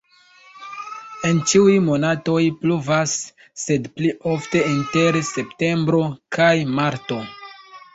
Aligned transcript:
En 1.29 1.41
ĉiuj 1.51 1.75
monatoj 1.91 2.39
pluvas, 2.65 3.15
sed 3.67 3.89
pli 4.01 4.17
ofte 4.35 4.67
inter 4.75 5.23
septembro 5.33 6.05
kaj 6.39 6.53
marto. 6.79 7.25